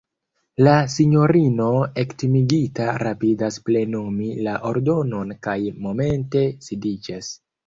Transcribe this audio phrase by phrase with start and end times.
[0.67, 1.67] La sinjorino
[2.03, 5.55] ektimigita rapidas plenumi la ordonon kaj
[5.87, 7.31] momente sidiĝas.